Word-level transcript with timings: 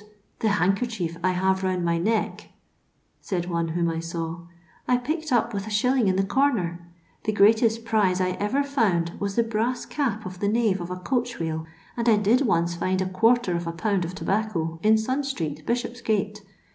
"The 0.40 0.48
handkerchief 0.48 1.16
I 1.24 1.30
have 1.30 1.62
round 1.62 1.82
my 1.82 1.96
neck," 1.96 2.50
said 3.22 3.48
one 3.48 3.68
whom 3.68 3.88
I 3.88 4.00
saw," 4.00 4.40
I 4.86 4.98
picked 4.98 5.32
up 5.32 5.54
with 5.54 5.66
Is. 5.66 5.82
in 5.82 6.16
the 6.16 6.24
corner. 6.24 6.86
The 7.24 7.32
greatest 7.32 7.82
prize 7.86 8.20
I 8.20 8.32
ever 8.32 8.62
found 8.62 9.12
was 9.18 9.34
the 9.34 9.42
brass 9.42 9.86
cap 9.86 10.26
of 10.26 10.40
the 10.40 10.48
nave 10.48 10.82
of 10.82 10.90
a 10.90 10.96
coach 10.96 11.38
wheel; 11.38 11.64
and 11.96 12.06
I 12.06 12.16
did 12.18 12.42
once 12.42 12.74
find 12.74 13.00
a 13.00 13.08
quarter 13.08 13.56
of 13.56 13.66
a 13.66 13.72
pound 13.72 14.04
of 14.04 14.14
tobacco 14.14 14.78
in 14.82 14.98
Sun 14.98 15.24
street, 15.24 15.64
Bisbopsgaie. 15.64 16.36